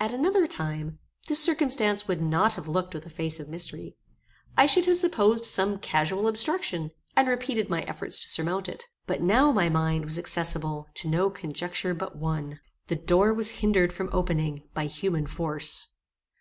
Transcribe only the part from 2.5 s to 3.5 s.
have looked with a face of